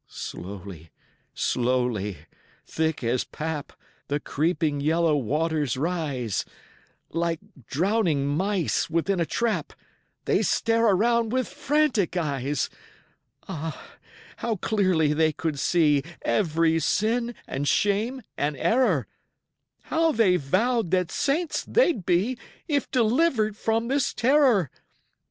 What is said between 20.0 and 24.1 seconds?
they vowed that saints they'd be, If delivered from